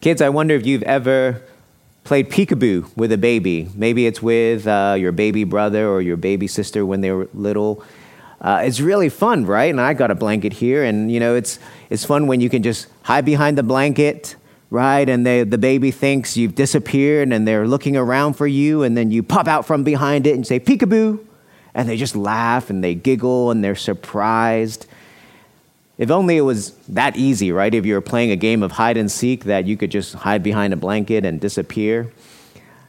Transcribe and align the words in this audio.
Kids, 0.00 0.22
I 0.22 0.30
wonder 0.30 0.54
if 0.54 0.64
you've 0.64 0.82
ever 0.84 1.42
played 2.04 2.30
peekaboo 2.30 2.96
with 2.96 3.12
a 3.12 3.18
baby. 3.18 3.68
Maybe 3.74 4.06
it's 4.06 4.22
with 4.22 4.66
uh, 4.66 4.96
your 4.98 5.12
baby 5.12 5.44
brother 5.44 5.86
or 5.86 6.00
your 6.00 6.16
baby 6.16 6.46
sister 6.46 6.86
when 6.86 7.02
they 7.02 7.10
were 7.10 7.28
little. 7.34 7.84
Uh, 8.40 8.62
it's 8.64 8.80
really 8.80 9.10
fun, 9.10 9.44
right? 9.44 9.68
And 9.68 9.78
I 9.78 9.92
got 9.92 10.10
a 10.10 10.14
blanket 10.14 10.54
here, 10.54 10.84
and 10.84 11.12
you 11.12 11.20
know, 11.20 11.34
it's 11.34 11.58
it's 11.90 12.02
fun 12.06 12.26
when 12.26 12.40
you 12.40 12.48
can 12.48 12.62
just 12.62 12.86
hide 13.02 13.26
behind 13.26 13.58
the 13.58 13.62
blanket, 13.62 14.36
right? 14.70 15.06
And 15.06 15.26
they, 15.26 15.44
the 15.44 15.58
baby 15.58 15.90
thinks 15.90 16.34
you've 16.34 16.54
disappeared, 16.54 17.30
and 17.30 17.46
they're 17.46 17.68
looking 17.68 17.98
around 17.98 18.38
for 18.38 18.46
you, 18.46 18.82
and 18.82 18.96
then 18.96 19.10
you 19.10 19.22
pop 19.22 19.48
out 19.48 19.66
from 19.66 19.84
behind 19.84 20.26
it 20.26 20.34
and 20.34 20.46
say 20.46 20.58
peekaboo, 20.58 21.22
and 21.74 21.86
they 21.86 21.98
just 21.98 22.16
laugh 22.16 22.70
and 22.70 22.82
they 22.82 22.94
giggle 22.94 23.50
and 23.50 23.62
they're 23.62 23.74
surprised. 23.74 24.86
If 26.00 26.10
only 26.10 26.38
it 26.38 26.40
was 26.40 26.70
that 26.88 27.14
easy, 27.18 27.52
right? 27.52 27.74
If 27.74 27.84
you 27.84 27.92
were 27.92 28.00
playing 28.00 28.30
a 28.30 28.36
game 28.36 28.62
of 28.62 28.72
hide 28.72 28.96
and 28.96 29.12
seek, 29.12 29.44
that 29.44 29.66
you 29.66 29.76
could 29.76 29.90
just 29.90 30.14
hide 30.14 30.42
behind 30.42 30.72
a 30.72 30.76
blanket 30.76 31.26
and 31.26 31.38
disappear. 31.38 32.10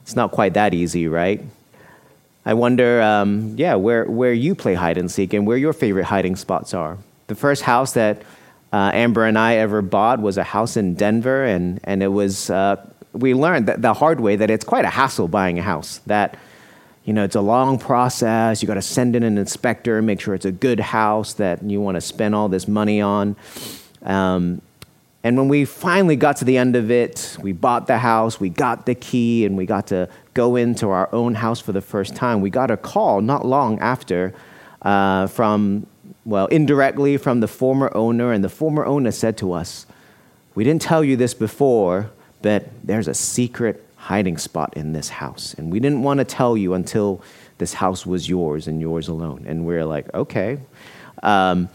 It's 0.03 0.15
not 0.15 0.31
quite 0.31 0.53
that 0.53 0.73
easy, 0.73 1.09
right? 1.09 1.43
I 2.45 2.53
wonder, 2.53 3.01
um, 3.01 3.55
yeah, 3.57 3.75
where, 3.75 4.05
where 4.05 4.31
you 4.31 4.55
play 4.55 4.75
hide 4.75 4.97
and 4.97 5.11
seek 5.11 5.33
and 5.33 5.45
where 5.45 5.57
your 5.57 5.73
favorite 5.73 6.05
hiding 6.05 6.37
spots 6.37 6.73
are. 6.73 6.97
The 7.27 7.35
first 7.35 7.63
house 7.63 7.91
that 7.95 8.21
uh, 8.71 8.91
Amber 8.93 9.25
and 9.25 9.37
I 9.37 9.55
ever 9.55 9.81
bought 9.81 10.21
was 10.21 10.37
a 10.37 10.43
house 10.45 10.77
in 10.77 10.95
Denver, 10.95 11.43
and, 11.43 11.81
and 11.83 12.01
it 12.01 12.07
was, 12.07 12.49
uh, 12.49 12.77
we 13.11 13.33
learned 13.33 13.67
that 13.67 13.81
the 13.81 13.93
hard 13.93 14.21
way 14.21 14.37
that 14.37 14.49
it's 14.49 14.63
quite 14.63 14.85
a 14.85 14.89
hassle 14.89 15.27
buying 15.27 15.59
a 15.59 15.63
house. 15.63 15.99
That 16.07 16.37
you 17.03 17.13
know, 17.13 17.23
it's 17.23 17.35
a 17.35 17.41
long 17.41 17.79
process. 17.79 18.61
You 18.61 18.67
got 18.67 18.75
to 18.75 18.81
send 18.81 19.15
in 19.15 19.23
an 19.23 19.37
inspector, 19.37 20.01
make 20.01 20.21
sure 20.21 20.35
it's 20.35 20.45
a 20.45 20.51
good 20.51 20.79
house 20.79 21.33
that 21.33 21.63
you 21.63 21.81
want 21.81 21.95
to 21.95 22.01
spend 22.01 22.35
all 22.35 22.47
this 22.47 22.67
money 22.67 23.01
on. 23.01 23.35
Um, 24.03 24.61
and 25.23 25.37
when 25.37 25.47
we 25.47 25.65
finally 25.65 26.15
got 26.15 26.37
to 26.37 26.45
the 26.45 26.57
end 26.57 26.75
of 26.75 26.89
it, 26.89 27.37
we 27.41 27.51
bought 27.51 27.85
the 27.87 27.99
house, 27.99 28.39
we 28.39 28.49
got 28.49 28.85
the 28.85 28.95
key, 28.95 29.45
and 29.45 29.55
we 29.55 29.65
got 29.65 29.87
to 29.87 30.09
go 30.33 30.55
into 30.55 30.89
our 30.89 31.09
own 31.13 31.35
house 31.35 31.59
for 31.59 31.71
the 31.71 31.81
first 31.81 32.15
time. 32.15 32.41
We 32.41 32.49
got 32.49 32.71
a 32.71 32.77
call 32.77 33.21
not 33.21 33.45
long 33.45 33.79
after 33.79 34.33
uh, 34.81 35.27
from, 35.27 35.85
well, 36.25 36.47
indirectly 36.47 37.17
from 37.17 37.39
the 37.39 37.47
former 37.47 37.91
owner, 37.95 38.31
and 38.31 38.43
the 38.43 38.49
former 38.49 38.83
owner 38.83 39.11
said 39.11 39.37
to 39.37 39.53
us, 39.53 39.85
We 40.55 40.63
didn't 40.63 40.81
tell 40.81 41.03
you 41.03 41.15
this 41.15 41.35
before, 41.35 42.09
but 42.41 42.67
there's 42.83 43.07
a 43.07 43.13
secret 43.13 43.85
hiding 44.01 44.35
spot 44.35 44.73
in 44.75 44.93
this 44.93 45.09
house. 45.09 45.53
And 45.53 45.71
we 45.71 45.79
didn't 45.79 46.01
want 46.01 46.17
to 46.17 46.25
tell 46.25 46.57
you 46.57 46.73
until 46.73 47.21
this 47.59 47.73
house 47.75 48.03
was 48.03 48.27
yours 48.27 48.67
and 48.67 48.81
yours 48.81 49.07
alone. 49.07 49.45
And 49.47 49.63
we're 49.63 49.85
like, 49.85 50.11
okay. 50.15 50.57
Um, 51.21 51.69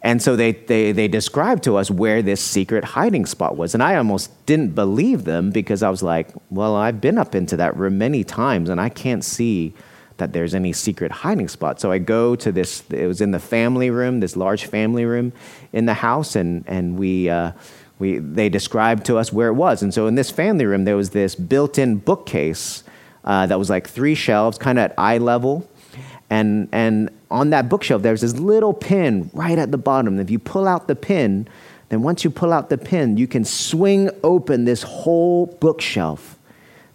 and 0.00 0.22
so 0.22 0.36
they, 0.36 0.52
they, 0.52 0.92
they 0.92 1.08
described 1.08 1.64
to 1.64 1.76
us 1.76 1.90
where 1.90 2.22
this 2.22 2.40
secret 2.40 2.84
hiding 2.84 3.26
spot 3.26 3.56
was. 3.56 3.74
And 3.74 3.82
I 3.82 3.96
almost 3.96 4.46
didn't 4.46 4.76
believe 4.76 5.24
them 5.24 5.50
because 5.50 5.82
I 5.82 5.90
was 5.90 6.04
like, 6.04 6.28
well, 6.50 6.76
I've 6.76 7.00
been 7.00 7.18
up 7.18 7.34
into 7.34 7.56
that 7.56 7.76
room 7.76 7.98
many 7.98 8.22
times 8.22 8.68
and 8.68 8.80
I 8.80 8.88
can't 8.88 9.24
see 9.24 9.74
that 10.16 10.32
there's 10.32 10.54
any 10.54 10.72
secret 10.72 11.10
hiding 11.10 11.48
spot. 11.48 11.80
So 11.80 11.90
I 11.90 11.98
go 11.98 12.36
to 12.36 12.52
this, 12.52 12.82
it 12.90 13.06
was 13.06 13.20
in 13.20 13.30
the 13.30 13.38
family 13.38 13.90
room, 13.90 14.20
this 14.20 14.36
large 14.36 14.66
family 14.66 15.04
room 15.04 15.32
in 15.72 15.86
the 15.86 15.94
house, 15.94 16.36
and, 16.36 16.64
and 16.66 16.98
we, 16.98 17.28
uh, 17.28 17.52
we, 17.98 18.18
they 18.18 18.48
described 18.48 19.06
to 19.06 19.18
us 19.18 19.32
where 19.32 19.48
it 19.48 19.54
was. 19.54 19.82
And 19.82 19.92
so 19.92 20.06
in 20.06 20.14
this 20.14 20.30
family 20.30 20.64
room, 20.64 20.84
there 20.84 20.96
was 20.96 21.10
this 21.10 21.34
built 21.34 21.78
in 21.78 21.96
bookcase 21.96 22.84
uh, 23.24 23.46
that 23.46 23.58
was 23.58 23.70
like 23.70 23.86
three 23.88 24.14
shelves, 24.14 24.58
kind 24.58 24.78
of 24.78 24.90
at 24.90 24.94
eye 24.98 25.18
level. 25.18 25.68
And, 26.28 26.68
and 26.72 27.10
on 27.30 27.50
that 27.50 27.68
bookshelf, 27.68 28.02
there's 28.02 28.22
this 28.22 28.34
little 28.34 28.72
pin 28.72 29.30
right 29.32 29.58
at 29.58 29.70
the 29.70 29.78
bottom. 29.78 30.18
If 30.18 30.30
you 30.30 30.38
pull 30.38 30.66
out 30.66 30.88
the 30.88 30.96
pin, 30.96 31.46
then 31.90 32.02
once 32.02 32.24
you 32.24 32.30
pull 32.30 32.52
out 32.52 32.70
the 32.70 32.78
pin, 32.78 33.18
you 33.18 33.26
can 33.26 33.44
swing 33.44 34.10
open 34.24 34.64
this 34.64 34.82
whole 34.82 35.46
bookshelf 35.46 36.38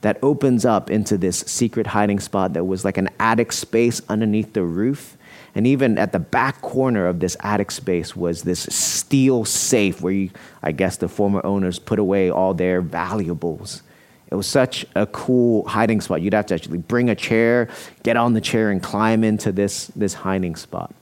that 0.08 0.18
opens 0.24 0.64
up 0.64 0.90
into 0.90 1.18
this 1.18 1.40
secret 1.40 1.86
hiding 1.86 2.22
spot 2.22 2.54
that 2.54 2.64
was 2.64 2.86
like 2.86 2.98
an 2.98 3.10
attic 3.20 3.52
space 3.52 4.02
underneath 4.08 4.54
the 4.54 4.64
roof. 4.64 5.18
And 5.54 5.68
even 5.68 5.98
at 5.98 6.14
the 6.14 6.20
back 6.20 6.62
corner 6.62 7.08
of 7.08 7.20
this 7.20 7.36
attic 7.42 7.72
space 7.72 8.16
was 8.16 8.44
this 8.44 8.62
steel 8.74 9.44
safe 9.44 10.00
where 10.00 10.14
you, 10.14 10.30
I 10.64 10.72
guess 10.72 10.96
the 10.96 11.10
former 11.10 11.46
owners 11.46 11.78
put 11.78 12.00
away 12.00 12.30
all 12.30 12.54
their 12.54 12.80
valuables. 12.80 13.82
It 14.32 14.36
was 14.36 14.48
such 14.48 14.86
a 14.96 15.06
cool 15.08 15.68
hiding 15.68 16.00
spot. 16.00 16.22
You'd 16.22 16.34
have 16.34 16.46
to 16.46 16.54
actually 16.54 16.78
bring 16.78 17.10
a 17.10 17.16
chair, 17.16 17.68
get 18.04 18.16
on 18.16 18.32
the 18.32 18.40
chair, 18.40 18.72
and 18.72 18.82
climb 18.82 19.26
into 19.26 19.52
this, 19.52 19.88
this 19.88 20.14
hiding 20.14 20.56
spot. 20.56 20.96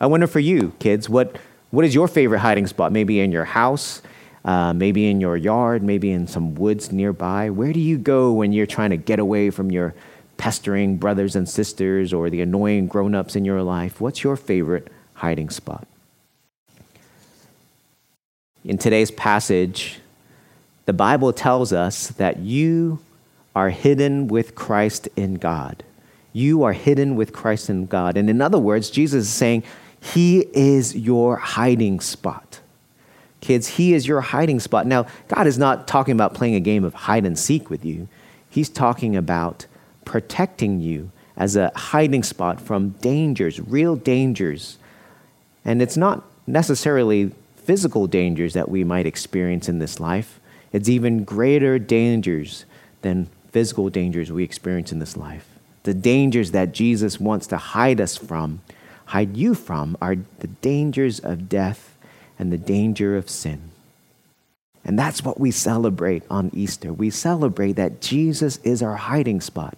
I 0.00 0.06
wonder 0.06 0.26
for 0.26 0.40
you, 0.40 0.72
kids, 0.80 1.08
what, 1.08 1.38
what 1.70 1.84
is 1.84 1.94
your 1.94 2.08
favorite 2.08 2.40
hiding 2.40 2.66
spot? 2.66 2.90
Maybe 2.90 3.20
in 3.20 3.30
your 3.30 3.44
house, 3.44 4.02
uh, 4.44 4.72
maybe 4.72 5.08
in 5.08 5.20
your 5.20 5.36
yard, 5.36 5.82
maybe 5.82 6.10
in 6.10 6.26
some 6.26 6.54
woods 6.54 6.92
nearby. 6.92 7.50
Where 7.50 7.72
do 7.72 7.80
you 7.80 7.98
go 7.98 8.32
when 8.32 8.52
you're 8.52 8.66
trying 8.66 8.90
to 8.90 8.96
get 8.96 9.18
away 9.18 9.50
from 9.50 9.70
your 9.70 9.94
pestering 10.40 10.96
brothers 10.96 11.36
and 11.36 11.46
sisters 11.46 12.14
or 12.14 12.30
the 12.30 12.40
annoying 12.40 12.86
grown 12.86 13.14
ups 13.14 13.36
in 13.36 13.44
your 13.44 13.62
life, 13.62 14.00
what's 14.00 14.24
your 14.24 14.36
favorite 14.36 14.88
hiding 15.12 15.50
spot? 15.50 15.86
In 18.64 18.78
today's 18.78 19.10
passage, 19.10 20.00
the 20.86 20.94
Bible 20.94 21.34
tells 21.34 21.74
us 21.74 22.08
that 22.08 22.38
you 22.38 23.00
are 23.54 23.68
hidden 23.68 24.28
with 24.28 24.54
Christ 24.54 25.08
in 25.14 25.34
God. 25.34 25.84
You 26.32 26.62
are 26.62 26.72
hidden 26.72 27.16
with 27.16 27.34
Christ 27.34 27.68
in 27.68 27.84
God. 27.84 28.16
And 28.16 28.30
in 28.30 28.40
other 28.40 28.58
words, 28.58 28.88
Jesus 28.88 29.26
is 29.26 29.32
saying, 29.34 29.62
He 30.00 30.46
is 30.54 30.96
your 30.96 31.36
hiding 31.36 32.00
spot. 32.00 32.60
Kids, 33.40 33.68
He 33.68 33.94
is 33.94 34.06
your 34.06 34.20
hiding 34.20 34.60
spot. 34.60 34.86
Now, 34.86 35.06
God 35.28 35.46
is 35.46 35.58
not 35.58 35.88
talking 35.88 36.12
about 36.12 36.34
playing 36.34 36.54
a 36.54 36.60
game 36.60 36.84
of 36.84 36.94
hide 36.94 37.24
and 37.24 37.38
seek 37.38 37.70
with 37.70 37.84
you, 37.84 38.08
He's 38.48 38.68
talking 38.68 39.16
about 39.16 39.66
protecting 40.04 40.80
you 40.80 41.10
as 41.36 41.56
a 41.56 41.72
hiding 41.74 42.22
spot 42.22 42.60
from 42.60 42.90
dangers, 43.00 43.60
real 43.60 43.96
dangers. 43.96 44.76
And 45.64 45.80
it's 45.80 45.96
not 45.96 46.24
necessarily 46.46 47.32
physical 47.56 48.06
dangers 48.06 48.54
that 48.54 48.68
we 48.68 48.82
might 48.82 49.06
experience 49.06 49.68
in 49.68 49.78
this 49.78 50.00
life, 50.00 50.40
it's 50.72 50.88
even 50.88 51.24
greater 51.24 51.78
dangers 51.78 52.64
than 53.02 53.28
physical 53.50 53.88
dangers 53.90 54.30
we 54.30 54.44
experience 54.44 54.92
in 54.92 54.98
this 54.98 55.16
life. 55.16 55.46
The 55.82 55.94
dangers 55.94 56.50
that 56.50 56.72
Jesus 56.72 57.18
wants 57.18 57.46
to 57.48 57.56
hide 57.56 58.00
us 58.00 58.16
from, 58.16 58.60
hide 59.06 59.36
you 59.36 59.54
from, 59.54 59.96
are 60.00 60.16
the 60.40 60.46
dangers 60.46 61.18
of 61.18 61.48
death 61.48 61.89
and 62.40 62.50
the 62.50 62.58
danger 62.58 63.18
of 63.18 63.28
sin. 63.28 63.70
And 64.82 64.98
that's 64.98 65.22
what 65.22 65.38
we 65.38 65.50
celebrate 65.50 66.22
on 66.30 66.50
Easter. 66.54 66.90
We 66.90 67.10
celebrate 67.10 67.72
that 67.72 68.00
Jesus 68.00 68.56
is 68.64 68.82
our 68.82 68.96
hiding 68.96 69.42
spot, 69.42 69.76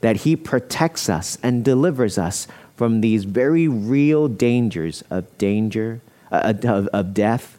that 0.00 0.16
he 0.16 0.34
protects 0.34 1.10
us 1.10 1.36
and 1.42 1.62
delivers 1.62 2.16
us 2.16 2.48
from 2.74 3.02
these 3.02 3.24
very 3.24 3.68
real 3.68 4.28
dangers 4.28 5.04
of 5.10 5.36
danger, 5.36 6.00
uh, 6.32 6.54
of, 6.64 6.86
of 6.86 7.12
death, 7.12 7.58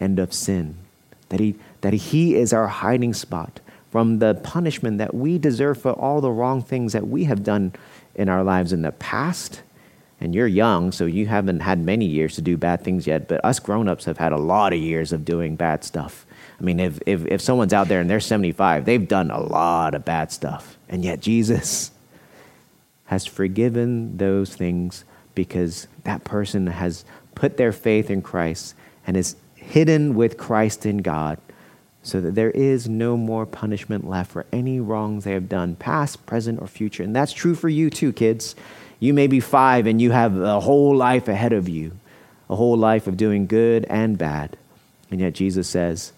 and 0.00 0.18
of 0.18 0.32
sin. 0.32 0.78
That 1.28 1.40
he, 1.40 1.56
that 1.82 1.92
he 1.92 2.34
is 2.34 2.54
our 2.54 2.68
hiding 2.68 3.12
spot 3.12 3.60
from 3.90 4.20
the 4.20 4.36
punishment 4.36 4.96
that 4.98 5.12
we 5.12 5.36
deserve 5.36 5.82
for 5.82 5.92
all 5.92 6.22
the 6.22 6.30
wrong 6.30 6.62
things 6.62 6.94
that 6.94 7.08
we 7.08 7.24
have 7.24 7.44
done 7.44 7.74
in 8.14 8.30
our 8.30 8.42
lives 8.42 8.72
in 8.72 8.80
the 8.80 8.92
past. 8.92 9.60
And 10.22 10.36
you're 10.36 10.46
young, 10.46 10.92
so 10.92 11.04
you 11.04 11.26
haven't 11.26 11.60
had 11.60 11.80
many 11.80 12.04
years 12.04 12.36
to 12.36 12.42
do 12.42 12.56
bad 12.56 12.84
things 12.84 13.08
yet, 13.08 13.26
but 13.26 13.44
us 13.44 13.58
grown 13.58 13.88
ups 13.88 14.04
have 14.04 14.18
had 14.18 14.30
a 14.30 14.38
lot 14.38 14.72
of 14.72 14.78
years 14.78 15.12
of 15.12 15.24
doing 15.24 15.56
bad 15.56 15.82
stuff. 15.82 16.24
I 16.60 16.62
mean, 16.62 16.78
if, 16.78 17.00
if, 17.06 17.26
if 17.26 17.40
someone's 17.40 17.72
out 17.72 17.88
there 17.88 18.00
and 18.00 18.08
they're 18.08 18.20
75, 18.20 18.84
they've 18.84 19.08
done 19.08 19.32
a 19.32 19.40
lot 19.40 19.96
of 19.96 20.04
bad 20.04 20.30
stuff. 20.30 20.78
And 20.88 21.04
yet 21.04 21.20
Jesus 21.20 21.90
has 23.06 23.26
forgiven 23.26 24.16
those 24.16 24.54
things 24.54 25.04
because 25.34 25.88
that 26.04 26.22
person 26.22 26.68
has 26.68 27.04
put 27.34 27.56
their 27.56 27.72
faith 27.72 28.08
in 28.08 28.22
Christ 28.22 28.76
and 29.04 29.16
is 29.16 29.34
hidden 29.56 30.14
with 30.14 30.38
Christ 30.38 30.86
in 30.86 30.98
God 30.98 31.38
so 32.04 32.20
that 32.20 32.36
there 32.36 32.52
is 32.52 32.88
no 32.88 33.16
more 33.16 33.44
punishment 33.44 34.08
left 34.08 34.30
for 34.30 34.46
any 34.52 34.78
wrongs 34.78 35.24
they 35.24 35.32
have 35.32 35.48
done, 35.48 35.74
past, 35.74 36.24
present, 36.26 36.60
or 36.62 36.68
future. 36.68 37.02
And 37.02 37.14
that's 37.14 37.32
true 37.32 37.56
for 37.56 37.68
you 37.68 37.90
too, 37.90 38.12
kids. 38.12 38.54
You 39.02 39.12
may 39.12 39.26
be 39.26 39.40
five 39.40 39.88
and 39.88 40.00
you 40.00 40.12
have 40.12 40.38
a 40.38 40.60
whole 40.60 40.94
life 40.94 41.26
ahead 41.26 41.52
of 41.52 41.68
you, 41.68 41.98
a 42.48 42.54
whole 42.54 42.76
life 42.76 43.08
of 43.08 43.16
doing 43.16 43.48
good 43.48 43.84
and 43.86 44.16
bad. 44.16 44.56
And 45.10 45.20
yet 45.20 45.32
Jesus 45.32 45.68
says, 45.68 46.12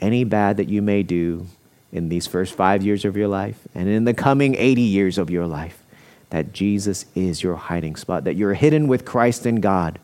any 0.00 0.24
bad 0.24 0.56
that 0.56 0.70
you 0.70 0.80
may 0.80 1.02
do 1.02 1.46
in 1.92 2.08
these 2.08 2.26
first 2.26 2.54
five 2.54 2.82
years 2.82 3.04
of 3.04 3.14
your 3.14 3.28
life 3.28 3.68
and 3.74 3.90
in 3.90 4.06
the 4.06 4.14
coming 4.14 4.54
80 4.54 4.80
years 4.80 5.18
of 5.18 5.28
your 5.28 5.46
life, 5.46 5.82
that 6.30 6.54
Jesus 6.54 7.04
is 7.14 7.42
your 7.42 7.56
hiding 7.56 7.94
spot, 7.94 8.24
that 8.24 8.36
you're 8.36 8.54
hidden 8.54 8.88
with 8.88 9.04
Christ 9.04 9.44
in 9.44 9.56
God, 9.56 9.98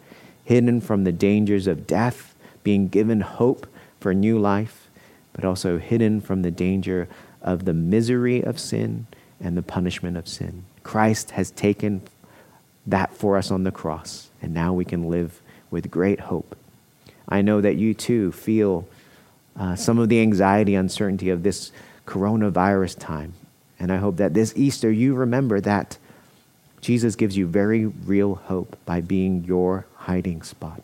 hidden 0.45 0.83
from 0.83 1.05
the 1.05 1.13
dangers 1.13 1.67
of 1.67 1.87
death, 1.87 2.35
being 2.63 2.89
given 2.89 3.23
hope 3.23 3.67
for 3.99 4.13
new 4.13 4.39
life, 4.39 4.91
but 5.33 5.47
also 5.47 5.79
hidden 5.79 6.21
from 6.21 6.43
the 6.43 6.51
danger 6.51 7.09
of 7.41 7.65
the 7.65 7.73
misery 7.73 8.45
of 8.45 8.61
sin 8.61 9.07
and 9.41 9.57
the 9.57 9.63
punishment 9.63 10.19
of 10.19 10.29
sin. 10.29 10.67
Christ 10.83 11.33
has 11.33 11.51
taken 11.51 12.03
that 12.87 13.13
for 13.15 13.37
us 13.37 13.51
on 13.51 13.65
the 13.65 13.71
cross, 13.71 14.31
and 14.43 14.53
now 14.53 14.73
we 14.73 14.85
can 14.85 15.09
live 15.09 15.41
with 15.71 15.91
great 15.91 16.21
hope. 16.21 16.57
I 17.29 17.43
know 17.43 17.61
that 17.61 17.77
you 17.77 17.95
too 17.95 18.33
feel 18.33 18.89
uh, 19.59 19.77
some 19.77 19.99
of 19.99 20.09
the 20.09 20.21
anxiety, 20.21 20.75
uncertainty 20.75 21.31
of 21.31 21.43
this 21.43 21.71
coronavirus 22.07 22.99
time. 22.99 23.35
And 23.79 23.93
I 23.93 23.97
hope 23.97 24.17
that 24.17 24.35
this 24.35 24.53
Easter 24.57 24.91
you 24.91 25.15
remember 25.15 25.61
that 25.61 25.97
Jesus 26.81 27.15
gives 27.15 27.37
you 27.37 27.47
very 27.47 27.87
real 27.87 28.35
hope 28.35 28.77
by 28.85 29.01
being 29.01 29.45
your 29.45 29.87
hiding 29.97 30.43
spot. 30.43 30.83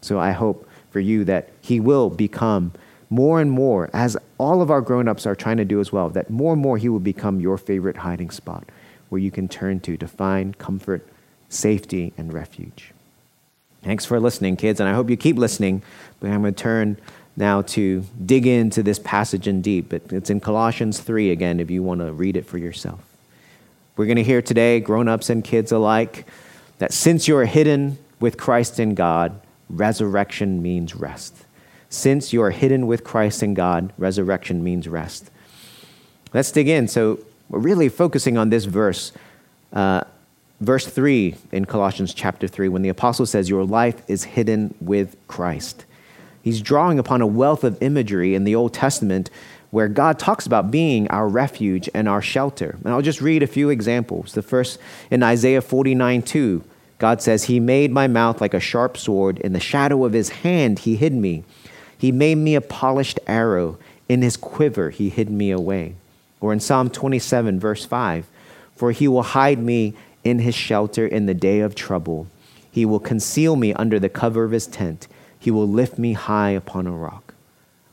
So 0.00 0.18
I 0.18 0.32
hope 0.32 0.68
for 0.90 1.00
you 1.00 1.24
that 1.24 1.50
He 1.60 1.80
will 1.80 2.10
become 2.10 2.72
more 3.10 3.40
and 3.40 3.50
more, 3.50 3.88
as 3.92 4.16
all 4.36 4.60
of 4.60 4.70
our 4.70 4.80
grown 4.80 5.08
ups 5.08 5.26
are 5.26 5.34
trying 5.34 5.56
to 5.58 5.64
do 5.64 5.80
as 5.80 5.92
well, 5.92 6.08
that 6.10 6.28
more 6.28 6.52
and 6.52 6.62
more 6.62 6.76
He 6.76 6.88
will 6.88 6.98
become 6.98 7.40
your 7.40 7.56
favorite 7.56 7.98
hiding 7.98 8.30
spot 8.30 8.64
where 9.08 9.20
you 9.20 9.30
can 9.30 9.48
turn 9.48 9.80
to 9.80 9.96
to 9.96 10.08
find 10.08 10.58
comfort, 10.58 11.06
safety, 11.48 12.12
and 12.16 12.32
refuge. 12.32 12.92
Thanks 13.82 14.04
for 14.04 14.18
listening, 14.18 14.56
kids, 14.56 14.80
and 14.80 14.88
I 14.88 14.92
hope 14.92 15.08
you 15.08 15.16
keep 15.16 15.36
listening. 15.36 15.82
But 16.20 16.30
I'm 16.30 16.42
going 16.42 16.54
to 16.54 16.62
turn 16.62 16.98
now 17.36 17.62
to 17.62 18.04
dig 18.24 18.46
into 18.46 18.82
this 18.82 18.98
passage 18.98 19.46
in 19.46 19.62
deep. 19.62 19.92
It's 19.92 20.30
in 20.30 20.40
Colossians 20.40 21.00
3 21.00 21.30
again, 21.30 21.60
if 21.60 21.70
you 21.70 21.82
want 21.82 22.00
to 22.00 22.12
read 22.12 22.36
it 22.36 22.44
for 22.44 22.58
yourself. 22.58 23.00
We're 23.96 24.06
going 24.06 24.16
to 24.16 24.24
hear 24.24 24.42
today, 24.42 24.80
grown 24.80 25.08
ups 25.08 25.30
and 25.30 25.42
kids 25.42 25.72
alike, 25.72 26.26
that 26.78 26.92
since 26.92 27.28
you 27.28 27.36
are 27.36 27.46
hidden 27.46 27.98
with 28.20 28.36
Christ 28.36 28.78
in 28.78 28.94
God, 28.94 29.40
resurrection 29.70 30.62
means 30.62 30.94
rest. 30.94 31.34
Since 31.88 32.32
you 32.32 32.42
are 32.42 32.50
hidden 32.50 32.86
with 32.86 33.04
Christ 33.04 33.42
in 33.42 33.54
God, 33.54 33.92
resurrection 33.96 34.62
means 34.62 34.88
rest. 34.88 35.30
Let's 36.34 36.52
dig 36.52 36.68
in. 36.68 36.88
So, 36.88 37.20
we're 37.48 37.58
really 37.58 37.88
focusing 37.88 38.36
on 38.36 38.50
this 38.50 38.64
verse, 38.64 39.12
uh, 39.72 40.02
verse 40.60 40.86
3 40.86 41.34
in 41.52 41.64
Colossians 41.64 42.12
chapter 42.12 42.46
3, 42.46 42.68
when 42.68 42.82
the 42.82 42.88
apostle 42.88 43.26
says, 43.26 43.48
Your 43.48 43.64
life 43.64 44.02
is 44.08 44.24
hidden 44.24 44.74
with 44.80 45.16
Christ. 45.28 45.84
He's 46.42 46.60
drawing 46.60 46.98
upon 46.98 47.20
a 47.20 47.26
wealth 47.26 47.64
of 47.64 47.82
imagery 47.82 48.34
in 48.34 48.44
the 48.44 48.54
Old 48.54 48.74
Testament 48.74 49.30
where 49.70 49.88
God 49.88 50.18
talks 50.18 50.46
about 50.46 50.70
being 50.70 51.08
our 51.08 51.28
refuge 51.28 51.90
and 51.92 52.08
our 52.08 52.22
shelter. 52.22 52.78
And 52.84 52.92
I'll 52.92 53.02
just 53.02 53.20
read 53.20 53.42
a 53.42 53.46
few 53.46 53.68
examples. 53.68 54.32
The 54.32 54.42
first 54.42 54.78
in 55.10 55.22
Isaiah 55.22 55.60
49 55.60 56.22
2, 56.22 56.64
God 56.98 57.22
says, 57.22 57.44
He 57.44 57.60
made 57.60 57.92
my 57.92 58.08
mouth 58.08 58.40
like 58.40 58.54
a 58.54 58.60
sharp 58.60 58.96
sword. 58.96 59.38
In 59.38 59.52
the 59.52 59.60
shadow 59.60 60.04
of 60.04 60.12
His 60.12 60.30
hand, 60.30 60.80
He 60.80 60.96
hid 60.96 61.12
me. 61.12 61.44
He 61.96 62.12
made 62.12 62.36
me 62.36 62.54
a 62.54 62.60
polished 62.60 63.20
arrow. 63.26 63.78
In 64.08 64.22
His 64.22 64.36
quiver, 64.36 64.90
He 64.90 65.10
hid 65.10 65.30
me 65.30 65.50
away. 65.50 65.94
Or 66.40 66.52
in 66.52 66.60
Psalm 66.60 66.90
27, 66.90 67.58
verse 67.58 67.84
5, 67.84 68.26
For 68.76 68.92
he 68.92 69.08
will 69.08 69.22
hide 69.22 69.58
me 69.58 69.94
in 70.24 70.40
his 70.40 70.54
shelter 70.54 71.06
in 71.06 71.26
the 71.26 71.34
day 71.34 71.60
of 71.60 71.74
trouble. 71.74 72.26
He 72.70 72.84
will 72.84 73.00
conceal 73.00 73.56
me 73.56 73.72
under 73.74 73.98
the 73.98 74.08
cover 74.08 74.44
of 74.44 74.52
his 74.52 74.66
tent. 74.66 75.08
He 75.38 75.50
will 75.50 75.68
lift 75.68 75.98
me 75.98 76.12
high 76.12 76.50
upon 76.50 76.86
a 76.86 76.92
rock. 76.92 77.34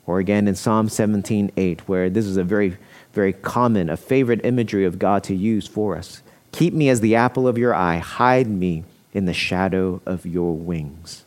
Or 0.05 0.19
again 0.19 0.47
in 0.47 0.55
Psalm 0.55 0.89
17, 0.89 1.51
8, 1.57 1.87
where 1.87 2.09
this 2.09 2.25
is 2.25 2.37
a 2.37 2.43
very, 2.43 2.77
very 3.13 3.33
common, 3.33 3.89
a 3.89 3.97
favorite 3.97 4.45
imagery 4.45 4.85
of 4.85 4.99
God 4.99 5.23
to 5.23 5.35
use 5.35 5.67
for 5.67 5.97
us. 5.97 6.21
Keep 6.51 6.73
me 6.73 6.89
as 6.89 7.01
the 7.01 7.15
apple 7.15 7.47
of 7.47 7.57
your 7.57 7.73
eye, 7.73 7.97
hide 7.97 8.47
me 8.47 8.83
in 9.13 9.25
the 9.25 9.33
shadow 9.33 10.01
of 10.05 10.25
your 10.25 10.53
wings. 10.53 11.25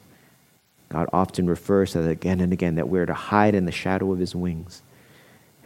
God 0.88 1.09
often 1.12 1.47
refers 1.47 1.93
to 1.93 2.03
that 2.03 2.11
again 2.11 2.41
and 2.41 2.53
again 2.53 2.76
that 2.76 2.88
we're 2.88 3.06
to 3.06 3.14
hide 3.14 3.55
in 3.55 3.64
the 3.64 3.73
shadow 3.73 4.12
of 4.12 4.19
his 4.19 4.35
wings. 4.35 4.82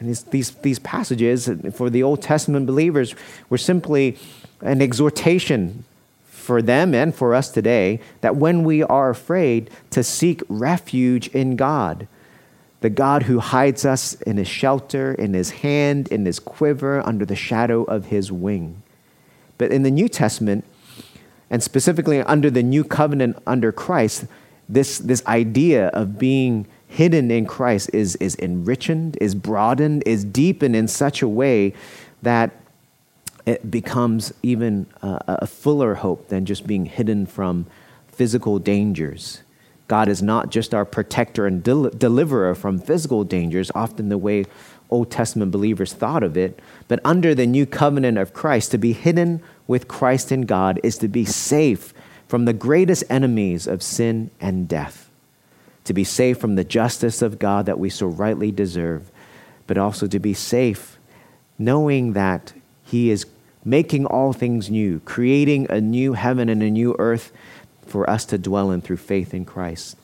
And 0.03 0.17
these, 0.33 0.51
these, 0.51 0.81
passages 0.81 1.49
for 1.75 1.89
the 1.89 2.03
Old 2.03 2.23
Testament 2.23 2.67
believers 2.67 3.15
were 3.49 3.59
simply 3.59 4.19
an 4.61 4.83
exhortation 4.83 5.85
for 6.25 6.61
them 6.61 6.93
and 6.93 7.15
for 7.15 7.37
us 7.37 7.51
today 7.51 8.01
that 8.21 8.35
when 8.35 8.65
we 8.65 8.83
are 8.83 9.11
afraid, 9.11 9.71
to 9.91 10.03
seek 10.03 10.43
refuge 10.49 11.29
in 11.29 11.55
God, 11.55 12.09
the 12.81 12.91
God 12.91 13.23
who 13.23 13.39
hides 13.39 13.85
us 13.85 14.15
in 14.23 14.39
his 14.39 14.49
shelter, 14.49 15.15
in 15.15 15.35
his 15.35 15.51
hand, 15.51 16.09
in 16.09 16.27
his 16.27 16.41
quiver, 16.41 17.01
under 17.07 17.25
the 17.25 17.37
shadow 17.37 17.85
of 17.85 18.07
his 18.07 18.33
wing. 18.33 18.83
But 19.57 19.71
in 19.71 19.85
the 19.85 19.91
New 19.93 20.09
Testament, 20.09 20.65
and 21.49 21.63
specifically 21.63 22.21
under 22.23 22.51
the 22.51 22.65
new 22.65 22.83
covenant 22.83 23.41
under 23.47 23.71
Christ, 23.71 24.25
this, 24.69 24.99
this 24.99 25.25
idea 25.27 25.89
of 25.91 26.19
being 26.19 26.67
hidden 26.93 27.31
in 27.31 27.47
Christ 27.47 27.91
is, 27.95 28.17
is 28.17 28.37
enriched, 28.37 29.17
is 29.19 29.35
broadened, 29.35 30.03
is 30.05 30.25
deepened 30.25 30.77
in 30.77 30.87
such 30.89 31.23
a 31.23 31.29
way 31.29 31.73
that 32.21 32.51
it 33.47 33.71
becomes 33.71 34.33
even 34.43 34.87
a 35.03 35.47
fuller 35.47 35.95
hope 35.95 36.29
than 36.29 36.45
just 36.45 36.67
being 36.67 36.87
hidden 36.87 37.25
from 37.25 37.67
physical 38.09 38.59
dangers. 38.59 39.43
God 39.89 40.09
is 40.09 40.23
not 40.23 40.51
just 40.51 40.75
our 40.75 40.85
protector 40.85 41.47
and 41.47 41.63
del- 41.63 41.91
deliverer 41.91 42.55
from 42.55 42.79
physical 42.79 43.25
dangers, 43.25 43.71
often 43.75 44.11
the 44.11 44.19
way 44.19 44.45
Old 44.91 45.11
Testament 45.11 45.51
believers 45.51 45.95
thought 45.95 46.23
of 46.23 46.37
it, 46.37 46.61
but 46.89 47.01
under 47.05 47.35
the 47.35 47.47
new 47.47 47.65
covenant 47.65 48.19
of 48.19 48.35
Christ, 48.35 48.71
to 48.73 48.79
be 48.79 48.93
hidden 48.93 49.43
with 49.67 49.89
Christ 49.89 50.31
in 50.31 50.43
God 50.43 50.79
is 50.83 50.99
to 50.99 51.09
be 51.09 51.25
safe 51.25 51.95
from 52.29 52.45
the 52.45 52.53
greatest 52.53 53.03
enemies 53.09 53.67
of 53.67 53.83
sin 53.83 54.31
and 54.41 54.69
death 54.69 55.09
to 55.85 55.93
be 55.93 56.05
safe 56.05 56.39
from 56.39 56.55
the 56.55 56.65
justice 56.65 57.23
of 57.23 57.39
God 57.39 57.67
that 57.67 57.79
we 57.79 57.91
so 57.91 58.07
rightly 58.07 58.53
deserve, 58.53 59.11
but 59.67 59.79
also 59.79 60.07
to 60.07 60.19
be 60.19 60.35
safe 60.35 60.99
knowing 61.59 62.13
that 62.13 62.53
He 62.85 63.11
is 63.11 63.27
making 63.65 64.07
all 64.07 64.33
things 64.33 64.71
new, 64.71 65.01
creating 65.05 65.67
a 65.71 65.81
new 65.81 66.15
heaven 66.15 66.49
and 66.49 66.63
a 66.63 66.71
new 66.71 66.97
earth 66.99 67.33
for 67.87 68.09
us 68.09 68.25
to 68.27 68.39
dwell 68.39 68.71
in 68.71 68.81
through 68.81 68.97
faith 68.97 69.33
in 69.33 69.45
Christ. 69.45 69.97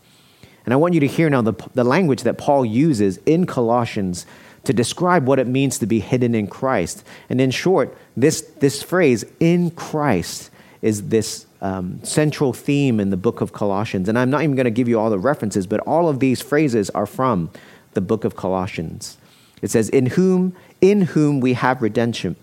And 0.65 0.73
I 0.73 0.77
want 0.77 0.95
you 0.95 1.01
to 1.01 1.07
hear 1.07 1.31
now 1.31 1.43
the, 1.43 1.55
the 1.75 1.85
language 1.85 2.23
that 2.23 2.39
Paul 2.39 2.65
uses 2.65 3.19
in 3.25 3.47
Colossians 3.47 4.27
to 4.65 4.73
describe 4.73 5.27
what 5.27 5.39
it 5.39 5.47
means 5.47 5.79
to 5.79 5.87
be 5.87 6.01
hidden 6.01 6.35
in 6.35 6.47
Christ. 6.47 7.03
And 7.31 7.41
in 7.41 7.51
short, 7.51 7.97
this, 8.17 8.43
this 8.59 8.83
phrase, 8.83 9.25
in 9.41 9.71
Christ, 9.71 10.51
is 10.83 11.09
this 11.09 11.47
um, 11.61 12.01
central 12.05 12.53
theme 12.53 13.01
in 13.01 13.11
the 13.11 13.17
book 13.17 13.41
of 13.41 13.53
Colossians. 13.53 14.09
And 14.09 14.19
I'm 14.19 14.31
not 14.31 14.43
even 14.43 14.57
going 14.57 14.65
to 14.65 14.71
give 14.71 14.89
you 14.89 14.99
all 14.99 15.11
the 15.11 15.19
references, 15.19 15.67
but 15.67 15.81
all 15.81 16.09
of 16.09 16.21
these 16.21 16.41
phrases 16.41 16.91
are 16.91 17.07
from 17.07 17.51
the 17.95 18.01
book 18.01 18.25
of 18.25 18.37
Colossians. 18.37 19.17
It 19.61 19.71
says, 19.71 19.89
"In 19.89 20.07
whom, 20.07 20.55
in 20.81 21.03
whom 21.03 21.41
we 21.41 21.55
have 21.55 21.83
redemption, 21.83 22.37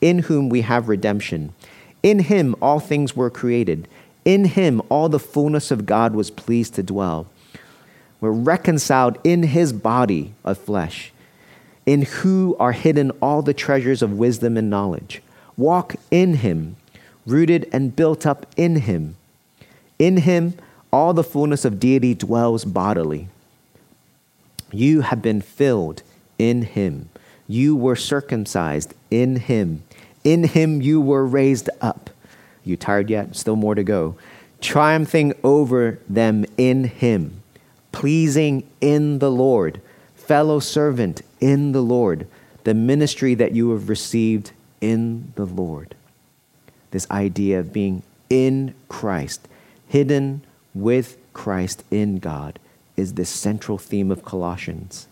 in 0.00 0.18
whom 0.20 0.48
we 0.48 0.62
have 0.62 0.88
redemption. 0.88 1.52
In 2.02 2.18
him 2.18 2.56
all 2.60 2.80
things 2.80 3.14
were 3.14 3.30
created. 3.30 3.86
In 4.24 4.46
him 4.46 4.82
all 4.88 5.08
the 5.08 5.20
fullness 5.20 5.70
of 5.70 5.86
God 5.86 6.14
was 6.14 6.30
pleased 6.30 6.74
to 6.74 6.82
dwell. 6.82 7.26
We're 8.20 8.32
reconciled 8.32 9.18
in 9.22 9.44
his 9.44 9.72
body 9.72 10.34
of 10.44 10.58
flesh, 10.58 11.12
in 11.86 12.02
who 12.02 12.56
are 12.58 12.72
hidden 12.72 13.12
all 13.20 13.42
the 13.42 13.54
treasures 13.54 14.02
of 14.02 14.18
wisdom 14.18 14.56
and 14.56 14.68
knowledge. 14.68 15.22
Walk 15.56 15.94
in 16.10 16.34
him." 16.34 16.76
Rooted 17.26 17.68
and 17.72 17.94
built 17.94 18.26
up 18.26 18.46
in 18.56 18.76
him. 18.76 19.16
In 19.98 20.18
him, 20.18 20.54
all 20.92 21.14
the 21.14 21.24
fullness 21.24 21.64
of 21.64 21.80
deity 21.80 22.14
dwells 22.14 22.64
bodily. 22.64 23.28
You 24.72 25.02
have 25.02 25.22
been 25.22 25.40
filled 25.40 26.02
in 26.38 26.62
him. 26.62 27.08
You 27.46 27.76
were 27.76 27.96
circumcised 27.96 28.94
in 29.10 29.36
him. 29.36 29.82
In 30.24 30.44
him 30.44 30.80
you 30.80 31.00
were 31.00 31.26
raised 31.26 31.68
up. 31.80 32.10
You 32.64 32.76
tired 32.76 33.10
yet? 33.10 33.36
Still 33.36 33.56
more 33.56 33.74
to 33.74 33.84
go. 33.84 34.16
Triumphing 34.60 35.34
over 35.42 35.98
them 36.08 36.44
in 36.56 36.84
him, 36.84 37.42
pleasing 37.90 38.66
in 38.80 39.18
the 39.18 39.30
Lord, 39.30 39.80
fellow 40.14 40.60
servant 40.60 41.22
in 41.40 41.72
the 41.72 41.82
Lord, 41.82 42.28
the 42.64 42.74
ministry 42.74 43.34
that 43.34 43.52
you 43.52 43.70
have 43.70 43.88
received 43.88 44.52
in 44.80 45.32
the 45.34 45.46
Lord 45.46 45.96
this 46.92 47.10
idea 47.10 47.58
of 47.58 47.72
being 47.72 48.02
in 48.30 48.74
Christ, 48.88 49.48
hidden 49.88 50.42
with 50.74 51.18
Christ 51.32 51.84
in 51.90 52.18
God, 52.18 52.58
is 52.96 53.14
this 53.14 53.28
central 53.28 53.78
theme 53.78 54.10
of 54.10 54.24
Colossians. 54.24 55.08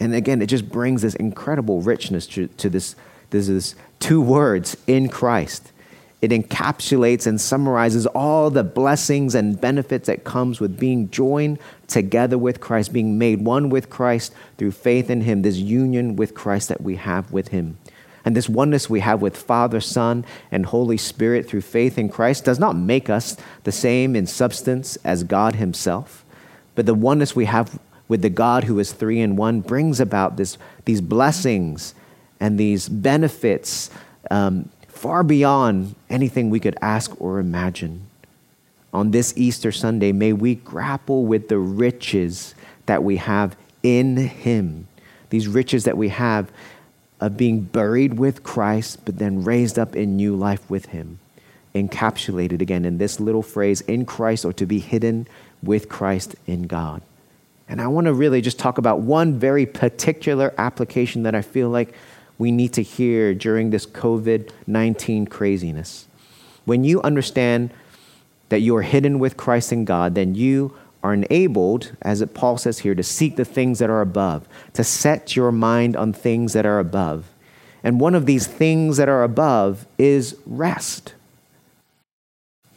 And 0.00 0.14
again, 0.14 0.40
it 0.40 0.46
just 0.46 0.70
brings 0.70 1.02
this 1.02 1.14
incredible 1.16 1.82
richness 1.82 2.26
to, 2.28 2.46
to 2.46 2.70
this, 2.70 2.94
this 3.30 3.48
is 3.48 3.74
two 3.98 4.20
words, 4.20 4.76
in 4.86 5.08
Christ. 5.08 5.72
It 6.20 6.30
encapsulates 6.30 7.26
and 7.26 7.40
summarizes 7.40 8.06
all 8.06 8.50
the 8.50 8.64
blessings 8.64 9.34
and 9.34 9.60
benefits 9.60 10.08
that 10.08 10.24
comes 10.24 10.58
with 10.58 10.78
being 10.78 11.10
joined 11.10 11.58
together 11.86 12.36
with 12.36 12.60
Christ, 12.60 12.92
being 12.92 13.18
made 13.18 13.44
one 13.44 13.70
with 13.70 13.88
Christ 13.88 14.32
through 14.56 14.72
faith 14.72 15.10
in 15.10 15.20
Him, 15.20 15.42
this 15.42 15.56
union 15.56 16.16
with 16.16 16.34
Christ 16.34 16.68
that 16.70 16.80
we 16.80 16.96
have 16.96 17.30
with 17.32 17.48
Him. 17.48 17.78
And 18.28 18.36
this 18.36 18.46
oneness 18.46 18.90
we 18.90 19.00
have 19.00 19.22
with 19.22 19.38
Father, 19.38 19.80
Son, 19.80 20.22
and 20.52 20.66
Holy 20.66 20.98
Spirit 20.98 21.48
through 21.48 21.62
faith 21.62 21.96
in 21.96 22.10
Christ 22.10 22.44
does 22.44 22.58
not 22.58 22.76
make 22.76 23.08
us 23.08 23.38
the 23.64 23.72
same 23.72 24.14
in 24.14 24.26
substance 24.26 24.96
as 24.96 25.24
God 25.24 25.54
Himself, 25.54 26.26
but 26.74 26.84
the 26.84 26.92
oneness 26.92 27.34
we 27.34 27.46
have 27.46 27.78
with 28.06 28.20
the 28.20 28.28
God 28.28 28.64
who 28.64 28.78
is 28.80 28.92
three 28.92 29.18
in 29.18 29.36
one 29.36 29.62
brings 29.62 29.98
about 29.98 30.36
this, 30.36 30.58
these 30.84 31.00
blessings 31.00 31.94
and 32.38 32.60
these 32.60 32.86
benefits 32.90 33.88
um, 34.30 34.68
far 34.88 35.22
beyond 35.22 35.94
anything 36.10 36.50
we 36.50 36.60
could 36.60 36.76
ask 36.82 37.18
or 37.18 37.38
imagine. 37.38 38.02
On 38.92 39.10
this 39.10 39.32
Easter 39.38 39.72
Sunday, 39.72 40.12
may 40.12 40.34
we 40.34 40.56
grapple 40.56 41.24
with 41.24 41.48
the 41.48 41.58
riches 41.58 42.54
that 42.84 43.02
we 43.02 43.16
have 43.16 43.56
in 43.82 44.18
Him. 44.18 44.86
These 45.30 45.48
riches 45.48 45.84
that 45.84 45.96
we 45.96 46.10
have 46.10 46.52
of 47.20 47.36
being 47.36 47.60
buried 47.60 48.18
with 48.18 48.42
Christ, 48.42 49.04
but 49.04 49.18
then 49.18 49.44
raised 49.44 49.78
up 49.78 49.96
in 49.96 50.16
new 50.16 50.36
life 50.36 50.68
with 50.70 50.86
Him. 50.86 51.18
Encapsulated 51.74 52.60
again 52.60 52.84
in 52.84 52.98
this 52.98 53.20
little 53.20 53.42
phrase, 53.42 53.80
in 53.82 54.04
Christ, 54.04 54.44
or 54.44 54.52
to 54.54 54.66
be 54.66 54.78
hidden 54.78 55.26
with 55.62 55.88
Christ 55.88 56.36
in 56.46 56.66
God. 56.66 57.02
And 57.68 57.80
I 57.80 57.88
want 57.88 58.06
to 58.06 58.14
really 58.14 58.40
just 58.40 58.58
talk 58.58 58.78
about 58.78 59.00
one 59.00 59.38
very 59.38 59.66
particular 59.66 60.54
application 60.56 61.24
that 61.24 61.34
I 61.34 61.42
feel 61.42 61.68
like 61.68 61.94
we 62.38 62.50
need 62.50 62.72
to 62.74 62.82
hear 62.82 63.34
during 63.34 63.70
this 63.70 63.84
COVID 63.84 64.50
19 64.66 65.26
craziness. 65.26 66.06
When 66.64 66.84
you 66.84 67.02
understand 67.02 67.70
that 68.48 68.60
you 68.60 68.74
are 68.76 68.82
hidden 68.82 69.18
with 69.18 69.36
Christ 69.36 69.72
in 69.72 69.84
God, 69.84 70.14
then 70.14 70.34
you 70.34 70.74
are 71.08 71.14
enabled, 71.14 71.92
as 72.02 72.22
Paul 72.34 72.58
says 72.58 72.80
here, 72.80 72.94
to 72.94 73.02
seek 73.02 73.36
the 73.36 73.44
things 73.44 73.78
that 73.78 73.88
are 73.88 74.02
above, 74.02 74.46
to 74.74 74.84
set 74.84 75.34
your 75.34 75.50
mind 75.50 75.96
on 75.96 76.12
things 76.12 76.52
that 76.52 76.66
are 76.66 76.78
above. 76.78 77.24
And 77.82 77.98
one 77.98 78.14
of 78.14 78.26
these 78.26 78.46
things 78.46 78.98
that 78.98 79.08
are 79.08 79.22
above 79.22 79.86
is 79.96 80.36
rest. 80.44 81.14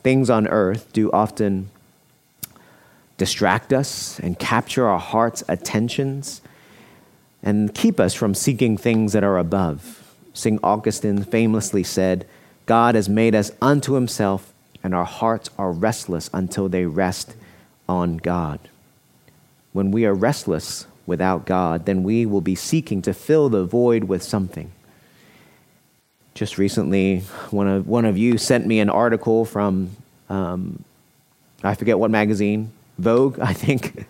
Things 0.01 0.29
on 0.29 0.47
earth 0.47 0.93
do 0.93 1.11
often 1.11 1.69
distract 3.17 3.73
us 3.73 4.17
and 4.19 4.39
capture 4.39 4.88
our 4.88 5.00
heart's 5.00 5.43
attentions 5.50 6.41
and 7.43 7.73
keep 7.75 8.00
us 8.00 8.13
from 8.13 8.33
seeking 8.33 8.77
things 8.77 9.11
that 9.11 9.25
are 9.25 9.38
above. 9.38 10.15
St. 10.33 10.59
Augustine 10.63 11.23
famously 11.23 11.83
said, 11.83 12.25
God 12.65 12.95
has 12.95 13.09
made 13.09 13.35
us 13.35 13.51
unto 13.61 13.93
himself, 13.93 14.53
and 14.81 14.95
our 14.95 15.05
hearts 15.05 15.50
are 15.57 15.73
restless 15.73 16.29
until 16.33 16.69
they 16.69 16.85
rest 16.85 17.35
on 17.91 18.17
God. 18.17 18.60
When 19.74 19.91
we 19.91 20.05
are 20.05 20.13
restless 20.13 20.86
without 21.05 21.45
God, 21.45 21.86
then 21.86 22.03
we 22.03 22.25
will 22.25 22.41
be 22.41 22.55
seeking 22.55 23.01
to 23.03 23.13
fill 23.13 23.50
the 23.50 23.65
void 23.65 24.05
with 24.05 24.24
something. 24.24 24.71
Just 26.33 26.57
recently, 26.57 27.19
one 27.50 27.67
of, 27.67 27.88
one 27.88 28.05
of 28.05 28.17
you 28.17 28.38
sent 28.38 28.65
me 28.65 28.79
an 28.79 28.89
article 28.89 29.43
from, 29.43 29.89
um, 30.29 30.83
I 31.63 31.75
forget 31.75 32.00
what 32.00 32.10
magazine, 32.10 32.71
Vogue, 32.98 33.39
I 33.51 33.53
think, 33.53 34.05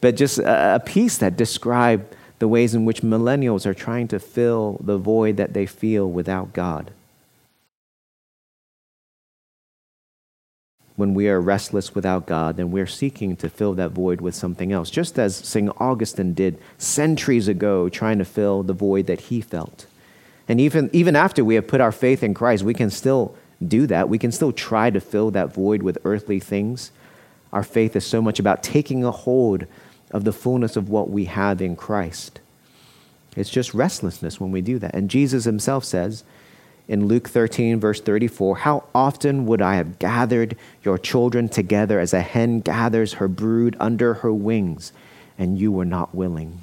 but 0.00 0.16
just 0.16 0.38
a, 0.38 0.76
a 0.76 0.80
piece 0.80 1.18
that 1.18 1.36
described 1.36 2.14
the 2.38 2.48
ways 2.48 2.74
in 2.74 2.84
which 2.84 3.02
millennials 3.02 3.66
are 3.66 3.74
trying 3.74 4.08
to 4.08 4.18
fill 4.18 4.78
the 4.82 4.96
void 4.96 5.36
that 5.36 5.52
they 5.52 5.66
feel 5.66 6.10
without 6.10 6.52
God. 6.52 6.92
When 10.98 11.14
we 11.14 11.28
are 11.28 11.40
restless 11.40 11.94
without 11.94 12.26
God, 12.26 12.56
then 12.56 12.72
we're 12.72 12.88
seeking 12.88 13.36
to 13.36 13.48
fill 13.48 13.74
that 13.74 13.92
void 13.92 14.20
with 14.20 14.34
something 14.34 14.72
else, 14.72 14.90
just 14.90 15.16
as 15.16 15.36
St. 15.36 15.70
Augustine 15.78 16.34
did 16.34 16.58
centuries 16.76 17.46
ago, 17.46 17.88
trying 17.88 18.18
to 18.18 18.24
fill 18.24 18.64
the 18.64 18.72
void 18.72 19.06
that 19.06 19.20
he 19.20 19.40
felt. 19.40 19.86
And 20.48 20.60
even, 20.60 20.90
even 20.92 21.14
after 21.14 21.44
we 21.44 21.54
have 21.54 21.68
put 21.68 21.80
our 21.80 21.92
faith 21.92 22.24
in 22.24 22.34
Christ, 22.34 22.64
we 22.64 22.74
can 22.74 22.90
still 22.90 23.36
do 23.64 23.86
that. 23.86 24.08
We 24.08 24.18
can 24.18 24.32
still 24.32 24.50
try 24.50 24.90
to 24.90 24.98
fill 24.98 25.30
that 25.30 25.54
void 25.54 25.84
with 25.84 25.98
earthly 26.04 26.40
things. 26.40 26.90
Our 27.52 27.62
faith 27.62 27.94
is 27.94 28.04
so 28.04 28.20
much 28.20 28.40
about 28.40 28.64
taking 28.64 29.04
a 29.04 29.12
hold 29.12 29.66
of 30.10 30.24
the 30.24 30.32
fullness 30.32 30.74
of 30.76 30.88
what 30.88 31.10
we 31.10 31.26
have 31.26 31.62
in 31.62 31.76
Christ. 31.76 32.40
It's 33.36 33.50
just 33.50 33.72
restlessness 33.72 34.40
when 34.40 34.50
we 34.50 34.62
do 34.62 34.80
that. 34.80 34.96
And 34.96 35.08
Jesus 35.08 35.44
himself 35.44 35.84
says 35.84 36.24
in 36.88 37.06
Luke 37.06 37.28
13, 37.28 37.78
verse 37.78 38.00
34, 38.00 38.58
How 38.58 38.84
often 38.94 39.44
would 39.44 39.60
I 39.60 39.74
have 39.74 39.98
gathered 39.98 40.56
your 40.82 40.96
children 40.96 41.48
together 41.48 42.00
as 42.00 42.14
a 42.14 42.22
hen 42.22 42.60
gathers 42.60 43.14
her 43.14 43.28
brood 43.28 43.76
under 43.78 44.14
her 44.14 44.32
wings, 44.32 44.92
and 45.36 45.58
you 45.58 45.70
were 45.70 45.84
not 45.84 46.14
willing? 46.14 46.60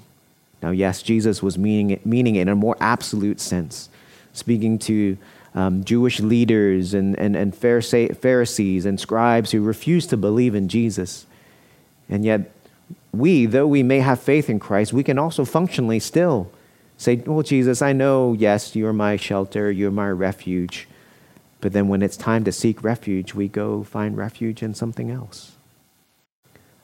Now, 0.64 0.72
yes, 0.72 1.04
Jesus 1.04 1.44
was 1.44 1.60
meaning 1.60 1.92
it, 1.92 2.06
meaning 2.06 2.36
it 2.36 2.42
in 2.42 2.50
a 2.50 2.56
more 2.56 2.76
absolute 2.80 3.40
sense, 3.40 3.88
speaking 4.34 4.80
to 4.80 5.16
um, 5.54 5.84
Jewish 5.84 6.20
leaders 6.20 6.96
and, 6.96 7.18
and, 7.20 7.36
and 7.36 7.56
Pharisees 7.56 8.86
and 8.86 9.00
scribes 9.00 9.52
who 9.52 9.62
refused 9.62 10.10
to 10.10 10.18
believe 10.18 10.56
in 10.56 10.68
Jesus. 10.68 11.28
And 12.10 12.26
yet, 12.26 12.52
we, 13.14 13.46
though 13.46 13.68
we 13.68 13.84
may 13.84 14.00
have 14.00 14.20
faith 14.20 14.50
in 14.50 14.60
Christ, 14.60 14.92
we 14.92 15.04
can 15.04 15.20
also 15.20 15.46
functionally 15.46 16.00
still 16.00 16.52
say, 16.98 17.16
Well, 17.18 17.44
Jesus, 17.44 17.82
I 17.82 17.94
know, 17.94 18.34
yes, 18.34 18.76
you're 18.76 18.94
my 18.94 19.16
shelter, 19.18 19.72
you're 19.72 19.92
my 19.92 20.10
refuge. 20.10 20.88
But 21.62 21.74
then 21.74 21.88
when 21.88 22.02
it's 22.02 22.18
time 22.18 22.44
to 22.44 22.52
seek 22.52 22.84
refuge, 22.84 23.34
we 23.34 23.48
go 23.48 23.84
find 23.84 24.18
refuge 24.18 24.62
in 24.62 24.74
something 24.74 25.10
else. 25.10 25.54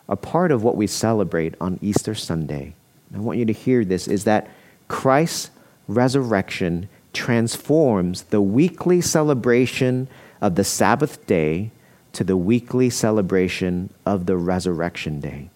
A 0.09 0.15
part 0.15 0.51
of 0.51 0.63
what 0.63 0.75
we 0.75 0.87
celebrate 0.87 1.55
on 1.61 1.79
Easter 1.81 2.15
Sunday, 2.15 2.73
I 3.13 3.19
want 3.19 3.37
you 3.37 3.45
to 3.45 3.53
hear 3.53 3.85
this, 3.85 4.07
is 4.07 4.23
that 4.23 4.49
Christ's 4.87 5.51
resurrection 5.87 6.89
transforms 7.13 8.23
the 8.23 8.41
weekly 8.41 9.01
celebration 9.01 10.07
of 10.41 10.55
the 10.55 10.63
Sabbath 10.63 11.25
day 11.27 11.71
to 12.13 12.23
the 12.23 12.37
weekly 12.37 12.89
celebration 12.89 13.89
of 14.05 14.25
the 14.25 14.37
resurrection 14.37 15.19
day 15.19 15.49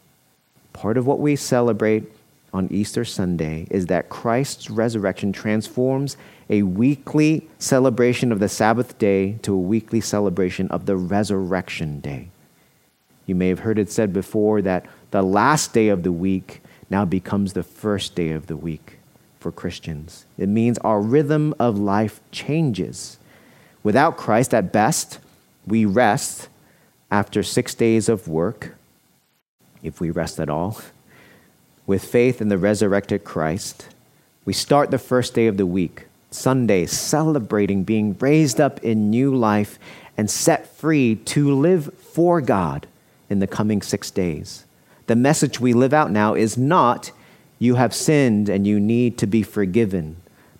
part 0.76 0.98
of 0.98 1.08
what 1.08 1.20
we 1.20 1.36
celebrate 1.38 2.04
on 2.56 2.70
Easter 2.72 3.04
Sunday 3.04 3.68
is 3.70 3.88
that 3.88 4.08
Christ's 4.08 4.70
resurrection 4.70 5.34
transforms 5.34 6.16
a 6.50 6.64
weekly 6.64 7.50
celebration 7.60 8.32
of 8.32 8.40
the 8.40 8.48
Sabbath 8.48 8.98
day 8.98 9.34
to 9.42 9.54
a 9.54 9.60
weekly 9.60 10.00
celebration 10.00 10.70
of 10.70 10.86
the 10.86 10.96
resurrection 10.96 12.00
day. 12.00 12.30
You 13.26 13.36
may 13.36 13.50
have 13.50 13.60
heard 13.60 13.78
it 13.78 13.92
said 13.92 14.14
before 14.14 14.62
that 14.62 14.86
the 15.12 15.22
last 15.22 15.74
day 15.74 15.90
of 15.90 16.04
the 16.04 16.14
week 16.14 16.62
now 16.90 17.04
becomes 17.04 17.54
the 17.54 17.64
first 17.64 18.16
day 18.16 18.32
of 18.32 18.48
the 18.48 18.56
week 18.56 19.00
for 19.38 19.52
Christians. 19.52 20.26
It 20.38 20.48
means 20.48 20.78
our 20.78 21.02
rhythm 21.02 21.54
of 21.60 21.78
life 21.78 22.22
changes. 22.32 23.18
Without 23.84 24.16
Christ, 24.16 24.54
at 24.54 24.72
best, 24.72 25.20
we 25.68 25.84
rest 25.84 26.48
after 27.12 27.44
six 27.44 27.76
days 27.76 28.08
of 28.08 28.30
work 28.30 28.76
if 29.84 30.00
we 30.00 30.10
rest 30.10 30.40
at 30.40 30.50
all. 30.50 30.80
With 31.88 32.04
faith 32.04 32.42
in 32.42 32.50
the 32.50 32.58
resurrected 32.58 33.24
Christ, 33.24 33.90
we 34.44 34.54
start 34.54 34.90
the 34.90 34.98
first 34.98 35.36
day 35.36 35.46
of 35.46 35.58
the 35.58 35.68
week, 35.68 36.08
Sunday, 36.32 36.88
celebrating 36.88 37.84
being 37.84 38.18
raised 38.20 38.60
up 38.60 38.84
in 38.84 39.12
new 39.12 39.36
life 39.36 39.78
and 40.18 40.30
set 40.30 40.76
free 40.76 41.16
to 41.16 41.54
live 41.54 41.94
for 42.00 42.42
God 42.42 42.88
in 43.30 43.38
the 43.38 43.48
coming 43.48 43.84
six 43.84 44.10
days. 44.10 44.66
The 45.06 45.16
message 45.16 45.60
we 45.60 45.74
live 45.74 45.94
out 45.94 46.10
now 46.10 46.34
is 46.34 46.58
not, 46.58 47.12
you 47.60 47.76
have 47.76 47.94
sinned 47.94 48.50
and 48.50 48.66
you 48.66 48.80
need 48.80 49.20
to 49.20 49.28
be 49.28 49.44
forgiven. 49.44 50.16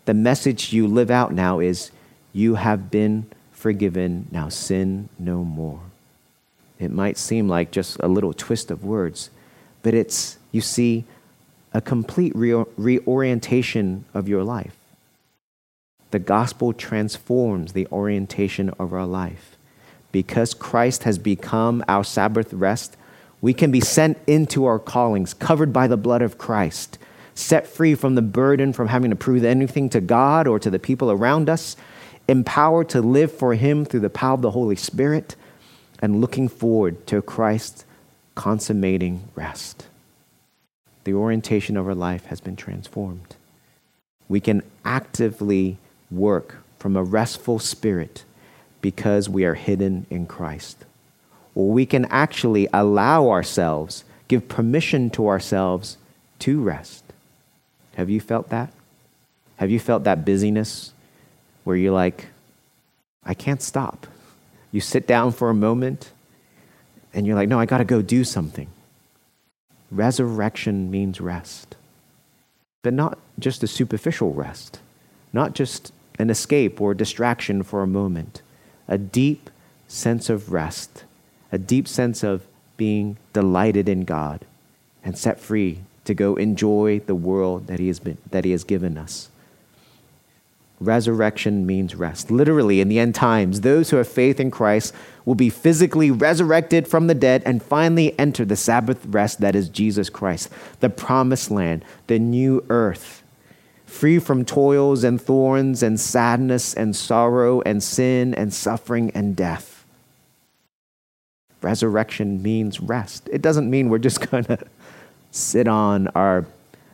The 0.06 0.14
message 0.14 0.74
you 0.74 0.88
live 0.88 1.10
out 1.10 1.34
now 1.34 1.60
is, 1.60 1.90
you 2.34 2.56
have 2.56 2.92
been 2.92 3.26
forgiven, 3.52 4.28
now 4.30 4.50
sin 4.50 5.10
no 5.18 5.44
more. 5.44 5.80
It 6.78 6.92
might 6.92 7.18
seem 7.18 7.48
like 7.48 7.72
just 7.72 7.98
a 8.02 8.08
little 8.08 8.34
twist 8.34 8.70
of 8.70 8.84
words, 8.84 9.32
but 9.82 9.96
it's, 9.96 10.38
you 10.52 10.62
see, 10.62 11.06
a 11.76 11.82
complete 11.82 12.34
re- 12.34 12.64
reorientation 12.78 14.06
of 14.14 14.30
your 14.30 14.46
life. 14.46 14.78
The 16.12 16.20
gospel 16.20 16.72
transforms 16.72 17.74
the 17.74 17.86
orientation 17.92 18.70
of 18.80 18.94
our 18.94 19.06
life. 19.06 19.58
Because 20.14 20.54
Christ 20.54 21.04
has 21.04 21.18
become 21.18 21.84
our 21.90 22.06
Sabbath 22.06 22.54
rest, 22.54 22.96
we 23.42 23.54
can 23.54 23.72
be 23.72 23.82
sent 23.82 24.18
into 24.26 24.64
our 24.64 24.80
callings, 24.80 25.34
covered 25.34 25.74
by 25.74 25.88
the 25.88 25.98
blood 25.98 26.22
of 26.22 26.38
Christ, 26.38 26.98
set 27.34 27.68
free 27.68 27.94
from 27.94 28.16
the 28.16 28.22
burden 28.22 28.72
from 28.72 28.88
having 28.88 29.10
to 29.10 29.18
prove 29.18 29.44
anything 29.44 29.90
to 29.90 30.00
God 30.00 30.48
or 30.48 30.60
to 30.60 30.70
the 30.70 30.80
people 30.80 31.12
around 31.12 31.50
us, 31.50 31.76
empowered 32.30 32.88
to 32.88 33.02
live 33.02 33.34
for 33.34 33.54
Him 33.54 33.84
through 33.84 34.00
the 34.00 34.10
power 34.10 34.36
of 34.36 34.42
the 34.42 34.52
Holy 34.52 34.78
Spirit 34.78 35.36
and 36.02 36.22
looking 36.22 36.48
forward 36.48 37.06
to 37.08 37.22
Christ's 37.22 37.84
consummating 38.34 39.28
rest. 39.36 39.88
The 41.06 41.14
orientation 41.14 41.78
of 41.78 41.88
our 41.88 41.96
life 41.96 42.26
has 42.26 42.42
been 42.42 42.56
transformed. 42.56 43.36
We 44.28 44.40
can 44.40 44.64
actively 44.84 45.78
work 46.12 46.58
from 46.80 46.96
a 46.96 47.04
restful 47.04 47.60
spirit 47.60 48.24
because 48.82 49.30
we 49.30 49.46
are 49.46 49.54
hidden 49.54 50.08
in 50.10 50.26
Christ. 50.26 50.84
Or 51.54 51.72
we 51.72 51.86
can 51.86 52.06
actually 52.06 52.68
allow 52.74 53.30
ourselves, 53.30 54.04
give 54.28 54.48
permission 54.48 55.10
to 55.12 55.28
ourselves 55.28 55.98
to 56.40 56.62
rest. 56.62 57.04
Have 57.96 58.10
you 58.10 58.20
felt 58.20 58.50
that? 58.50 58.74
Have 59.58 59.72
you 59.72 59.80
felt 59.80 60.04
that 60.04 60.26
busyness 60.26 60.92
where 61.64 61.76
you're 61.76 61.94
like, 61.94 62.28
I 63.24 63.34
can't 63.34 63.62
stop? 63.62 64.08
You 64.72 64.82
sit 64.82 65.08
down 65.08 65.32
for 65.32 65.50
a 65.50 65.54
moment 65.54 66.12
and 67.14 67.26
you're 67.26 67.36
like, 67.36 67.48
no, 67.48 67.60
I 67.60 67.66
got 67.66 67.78
to 67.78 67.86
go 67.86 68.02
do 68.02 68.24
something. 68.24 68.68
Resurrection 69.96 70.92
means 70.92 71.22
rest, 71.22 71.78
but 72.84 72.94
not 72.94 73.18
just 73.40 73.64
a 73.64 73.68
superficial 73.68 74.34
rest, 74.34 74.80
not 75.32 75.56
just 75.56 75.94
an 76.20 76.30
escape 76.30 76.82
or 76.82 76.94
distraction 76.94 77.64
for 77.64 77.82
a 77.82 77.88
moment, 77.88 78.42
a 78.90 78.98
deep 78.98 79.50
sense 79.88 80.30
of 80.30 80.52
rest, 80.52 81.06
a 81.50 81.58
deep 81.58 81.88
sense 81.88 82.24
of 82.24 82.46
being 82.76 83.16
delighted 83.32 83.88
in 83.88 84.04
God 84.04 84.44
and 85.02 85.18
set 85.18 85.40
free 85.40 85.80
to 86.04 86.14
go 86.14 86.36
enjoy 86.36 87.00
the 87.00 87.16
world 87.16 87.68
that 87.68 87.80
he 87.80 87.88
has, 87.88 88.00
been, 88.00 88.18
that 88.32 88.44
he 88.44 88.52
has 88.52 88.66
given 88.66 88.98
us. 88.98 89.30
Resurrection 90.86 91.66
means 91.66 91.96
rest. 91.96 92.32
Literally, 92.32 92.80
in 92.80 92.90
the 92.90 93.00
end 93.00 93.16
times, 93.16 93.62
those 93.62 93.90
who 93.90 93.98
have 93.98 94.08
faith 94.08 94.40
in 94.40 94.52
Christ 94.52 94.94
will 95.26 95.36
be 95.36 95.50
physically 95.50 96.12
resurrected 96.12 96.88
from 96.88 97.08
the 97.08 97.16
dead 97.16 97.42
and 97.46 97.62
finally 97.62 98.18
enter 98.20 98.46
the 98.46 98.56
Sabbath 98.56 99.06
rest 99.08 99.42
that 99.42 99.56
is 99.56 99.70
Jesus 99.70 100.10
Christ, 100.10 100.50
the 100.80 100.90
promised 100.90 101.52
land, 101.52 101.84
the 102.08 102.20
new 102.20 102.64
earth, 102.70 103.24
free 103.86 104.20
from 104.20 104.46
toils 104.46 105.04
and 105.04 105.22
thorns 105.22 105.82
and 105.82 106.00
sadness 106.00 106.74
and 106.74 106.96
sorrow 106.96 107.62
and 107.62 107.82
sin 107.82 108.34
and 108.36 108.54
suffering 108.54 109.12
and 109.16 109.36
death. 109.36 109.86
Resurrection 111.62 112.44
means 112.44 112.80
rest. 112.80 113.28
It 113.32 113.42
doesn't 113.42 113.70
mean 113.70 113.90
we're 113.90 113.98
just 113.98 114.22
going 114.32 114.44
to 114.46 114.60
sit 115.32 115.68
on 115.68 116.08
our 116.10 116.46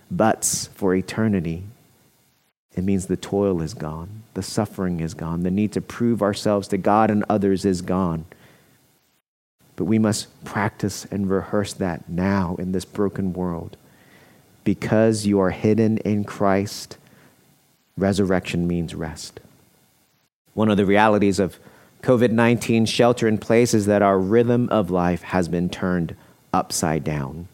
butts 0.09 0.67
for 0.67 0.95
eternity. 0.95 1.63
It 2.81 2.85
means 2.85 3.05
the 3.05 3.15
toil 3.15 3.61
is 3.61 3.75
gone, 3.75 4.23
the 4.33 4.41
suffering 4.41 5.01
is 5.01 5.13
gone, 5.13 5.43
the 5.43 5.51
need 5.51 5.71
to 5.73 5.81
prove 5.81 6.23
ourselves 6.23 6.67
to 6.69 6.79
God 6.79 7.11
and 7.11 7.23
others 7.29 7.63
is 7.63 7.83
gone. 7.83 8.25
But 9.75 9.85
we 9.85 9.99
must 9.99 10.43
practice 10.43 11.05
and 11.11 11.29
rehearse 11.29 11.73
that 11.73 12.09
now 12.09 12.55
in 12.57 12.71
this 12.71 12.83
broken 12.83 13.33
world. 13.33 13.77
Because 14.63 15.27
you 15.27 15.39
are 15.39 15.51
hidden 15.51 15.99
in 15.99 16.23
Christ, 16.23 16.97
resurrection 17.95 18.65
means 18.65 18.95
rest. 18.95 19.39
One 20.55 20.71
of 20.71 20.77
the 20.77 20.85
realities 20.87 21.37
of 21.37 21.59
COVID 22.01 22.31
19 22.31 22.87
shelter 22.87 23.27
in 23.27 23.37
place 23.37 23.75
is 23.75 23.85
that 23.85 24.01
our 24.01 24.17
rhythm 24.17 24.67
of 24.69 24.89
life 24.89 25.21
has 25.21 25.47
been 25.47 25.69
turned 25.69 26.15
upside 26.51 27.03
down. 27.03 27.47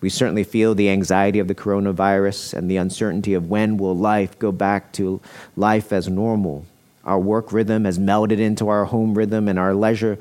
We 0.00 0.10
certainly 0.10 0.44
feel 0.44 0.74
the 0.74 0.90
anxiety 0.90 1.38
of 1.38 1.48
the 1.48 1.54
coronavirus 1.54 2.54
and 2.54 2.70
the 2.70 2.76
uncertainty 2.76 3.34
of 3.34 3.48
when 3.48 3.78
will 3.78 3.96
life 3.96 4.38
go 4.38 4.52
back 4.52 4.92
to 4.92 5.20
life 5.56 5.92
as 5.92 6.08
normal. 6.08 6.66
Our 7.04 7.18
work 7.18 7.52
rhythm 7.52 7.84
has 7.84 7.98
melded 7.98 8.38
into 8.38 8.68
our 8.68 8.86
home 8.86 9.14
rhythm, 9.14 9.48
and 9.48 9.58
our 9.58 9.74
leisure 9.74 10.18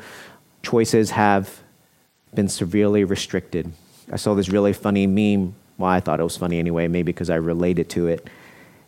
choices 0.62 1.12
have 1.12 1.62
been 2.34 2.50
severely 2.50 3.04
restricted. 3.04 3.72
I 4.12 4.18
saw 4.18 4.34
this 4.34 4.50
really 4.50 4.74
funny 4.74 5.08
meme. 5.08 5.56
Well, 5.78 5.90
I 5.90 6.00
thought 6.00 6.20
it 6.20 6.24
was 6.24 6.38
funny 6.38 6.60
anyway, 6.60 6.88
maybe 6.88 7.12
because 7.12 7.30
I 7.30 7.36
related 7.36 7.90
to 7.92 8.08
it. 8.08 8.28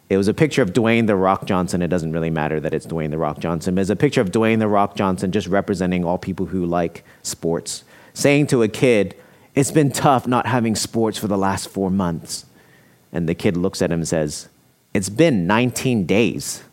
It 0.10 0.18
was 0.18 0.28
a 0.28 0.34
picture 0.34 0.62
of 0.62 0.72
Dwayne 0.72 1.08
the 1.08 1.16
Rock 1.16 1.46
Johnson. 1.46 1.82
It 1.82 1.88
doesn't 1.88 2.12
really 2.12 2.30
matter 2.30 2.60
that 2.60 2.74
it's 2.74 2.86
Dwayne 2.86 3.10
the 3.10 3.18
Rock 3.18 3.40
Johnson. 3.40 3.78
It's 3.78 3.90
a 3.90 3.96
picture 3.96 4.22
of 4.22 4.32
Dwayne 4.32 4.60
the 4.60 4.68
Rock 4.68 4.96
Johnson 4.96 5.32
just 5.32 5.48
representing 5.48 6.06
all 6.06 6.18
people 6.18 6.46
who 6.48 6.66
like 6.66 7.04
sports, 7.24 7.84
saying 8.14 8.48
to 8.48 8.62
a 8.62 8.68
kid, 8.68 9.16
it's 9.56 9.72
been 9.72 9.92
tough 9.92 10.28
not 10.28 10.46
having 10.46 10.76
sports 10.76 11.18
for 11.18 11.28
the 11.28 11.38
last 11.38 11.70
four 11.70 11.90
months. 11.90 12.46
And 13.12 13.28
the 13.28 13.36
kid 13.36 13.56
looks 13.58 13.82
at 13.82 13.92
him 13.92 14.00
and 14.00 14.08
says, 14.08 14.50
It's 14.94 15.10
been 15.10 15.48
19 15.48 16.06
days. 16.06 16.64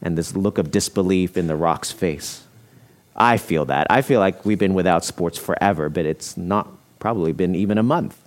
And 0.00 0.18
this 0.18 0.36
look 0.36 0.58
of 0.58 0.70
disbelief 0.70 1.36
in 1.36 1.46
the 1.46 1.56
rock's 1.56 1.90
face. 1.92 2.44
I 3.16 3.36
feel 3.36 3.64
that. 3.66 3.86
I 3.90 4.02
feel 4.02 4.20
like 4.20 4.44
we've 4.44 4.58
been 4.58 4.74
without 4.74 5.04
sports 5.04 5.38
forever, 5.38 5.88
but 5.88 6.06
it's 6.06 6.36
not 6.36 6.68
probably 6.98 7.32
been 7.32 7.54
even 7.54 7.78
a 7.78 7.82
month 7.82 8.21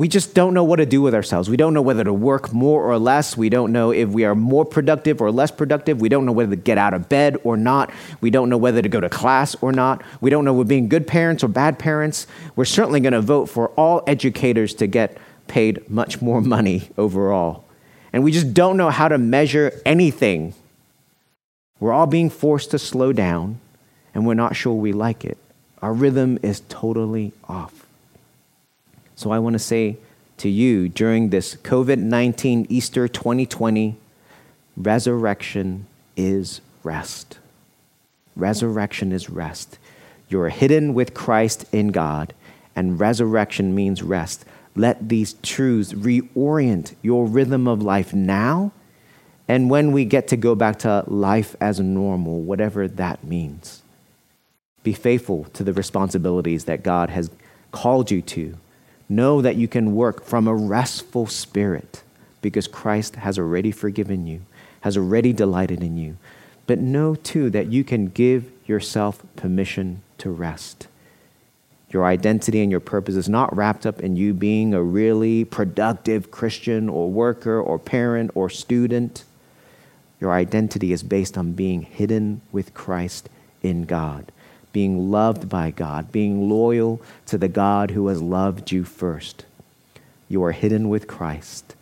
we 0.00 0.08
just 0.08 0.32
don't 0.32 0.54
know 0.54 0.64
what 0.64 0.76
to 0.76 0.86
do 0.86 1.02
with 1.02 1.14
ourselves. 1.14 1.50
We 1.50 1.58
don't 1.58 1.74
know 1.74 1.82
whether 1.82 2.04
to 2.04 2.12
work 2.12 2.54
more 2.54 2.90
or 2.90 2.98
less. 2.98 3.36
We 3.36 3.50
don't 3.50 3.70
know 3.70 3.90
if 3.90 4.08
we 4.08 4.24
are 4.24 4.34
more 4.34 4.64
productive 4.64 5.20
or 5.20 5.30
less 5.30 5.50
productive. 5.50 6.00
We 6.00 6.08
don't 6.08 6.24
know 6.24 6.32
whether 6.32 6.56
to 6.56 6.62
get 6.62 6.78
out 6.78 6.94
of 6.94 7.10
bed 7.10 7.36
or 7.44 7.58
not. 7.58 7.90
We 8.22 8.30
don't 8.30 8.48
know 8.48 8.56
whether 8.56 8.80
to 8.80 8.88
go 8.88 9.02
to 9.02 9.10
class 9.10 9.54
or 9.60 9.72
not. 9.72 10.02
We 10.22 10.30
don't 10.30 10.46
know 10.46 10.54
we're 10.54 10.64
being 10.64 10.88
good 10.88 11.06
parents 11.06 11.44
or 11.44 11.48
bad 11.48 11.78
parents. 11.78 12.26
We're 12.56 12.64
certainly 12.64 13.00
going 13.00 13.12
to 13.12 13.20
vote 13.20 13.50
for 13.50 13.68
all 13.72 14.02
educators 14.06 14.72
to 14.76 14.86
get 14.86 15.18
paid 15.48 15.90
much 15.90 16.22
more 16.22 16.40
money 16.40 16.88
overall. 16.96 17.64
And 18.10 18.24
we 18.24 18.32
just 18.32 18.54
don't 18.54 18.78
know 18.78 18.88
how 18.88 19.08
to 19.08 19.18
measure 19.18 19.82
anything. 19.84 20.54
We're 21.78 21.92
all 21.92 22.06
being 22.06 22.30
forced 22.30 22.70
to 22.70 22.78
slow 22.78 23.12
down, 23.12 23.60
and 24.14 24.26
we're 24.26 24.32
not 24.32 24.56
sure 24.56 24.72
we 24.72 24.94
like 24.94 25.26
it. 25.26 25.36
Our 25.82 25.92
rhythm 25.92 26.38
is 26.42 26.62
totally 26.70 27.34
off. 27.46 27.84
So 29.20 29.32
I 29.32 29.38
want 29.38 29.52
to 29.52 29.58
say 29.58 29.98
to 30.38 30.48
you 30.48 30.88
during 30.88 31.28
this 31.28 31.54
COVID 31.56 31.98
19 31.98 32.64
Easter 32.70 33.06
2020, 33.06 33.98
resurrection 34.78 35.86
is 36.16 36.62
rest. 36.82 37.38
Resurrection 38.34 39.12
is 39.12 39.28
rest. 39.28 39.78
You're 40.30 40.48
hidden 40.48 40.94
with 40.94 41.12
Christ 41.12 41.66
in 41.70 41.88
God, 41.88 42.32
and 42.74 42.98
resurrection 42.98 43.74
means 43.74 44.02
rest. 44.02 44.46
Let 44.74 45.10
these 45.10 45.34
truths 45.42 45.92
reorient 45.92 46.94
your 47.02 47.26
rhythm 47.26 47.68
of 47.68 47.82
life 47.82 48.14
now 48.14 48.72
and 49.46 49.68
when 49.68 49.92
we 49.92 50.06
get 50.06 50.28
to 50.28 50.38
go 50.38 50.54
back 50.54 50.78
to 50.78 51.04
life 51.06 51.54
as 51.60 51.78
normal, 51.78 52.40
whatever 52.40 52.88
that 52.88 53.22
means. 53.22 53.82
Be 54.82 54.94
faithful 54.94 55.44
to 55.52 55.62
the 55.62 55.74
responsibilities 55.74 56.64
that 56.64 56.82
God 56.82 57.10
has 57.10 57.30
called 57.70 58.10
you 58.10 58.22
to 58.22 58.56
Know 59.10 59.42
that 59.42 59.56
you 59.56 59.66
can 59.66 59.96
work 59.96 60.24
from 60.24 60.46
a 60.46 60.54
restful 60.54 61.26
spirit 61.26 62.04
because 62.40 62.68
Christ 62.68 63.16
has 63.16 63.40
already 63.40 63.72
forgiven 63.72 64.24
you, 64.28 64.42
has 64.82 64.96
already 64.96 65.32
delighted 65.32 65.82
in 65.82 65.98
you. 65.98 66.16
But 66.68 66.78
know 66.78 67.16
too 67.16 67.50
that 67.50 67.72
you 67.72 67.82
can 67.82 68.06
give 68.06 68.52
yourself 68.66 69.20
permission 69.34 70.02
to 70.18 70.30
rest. 70.30 70.86
Your 71.90 72.04
identity 72.04 72.62
and 72.62 72.70
your 72.70 72.78
purpose 72.78 73.16
is 73.16 73.28
not 73.28 73.54
wrapped 73.56 73.84
up 73.84 73.98
in 74.00 74.14
you 74.14 74.32
being 74.32 74.72
a 74.72 74.82
really 74.82 75.44
productive 75.44 76.30
Christian 76.30 76.88
or 76.88 77.10
worker 77.10 77.60
or 77.60 77.80
parent 77.80 78.30
or 78.36 78.48
student. 78.48 79.24
Your 80.20 80.30
identity 80.30 80.92
is 80.92 81.02
based 81.02 81.36
on 81.36 81.54
being 81.54 81.82
hidden 81.82 82.42
with 82.52 82.74
Christ 82.74 83.28
in 83.60 83.86
God 83.86 84.30
being 84.72 85.10
loved 85.10 85.48
by 85.48 85.70
God, 85.70 86.12
being 86.12 86.48
loyal 86.48 87.00
to 87.26 87.38
the 87.38 87.48
God 87.48 87.90
who 87.90 88.08
has 88.08 88.22
loved 88.22 88.70
you 88.70 88.84
first. 88.84 89.44
You 90.28 90.44
are 90.44 90.52
hidden 90.52 90.88
with 90.88 91.06
Christ. 91.06 91.74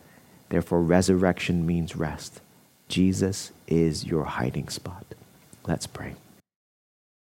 Therefore, 0.48 0.80
resurrection 0.80 1.66
means 1.66 1.96
rest. 1.96 2.40
Jesus 2.88 3.52
is 3.66 4.06
your 4.06 4.24
hiding 4.24 4.68
spot. 4.68 5.04
Let's 5.66 5.86
pray. 5.86 6.14